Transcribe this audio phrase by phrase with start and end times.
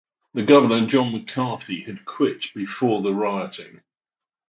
[0.33, 3.81] The governor, John McCarthy, had quit before the rioting.